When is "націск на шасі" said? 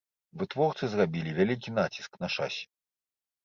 1.79-2.69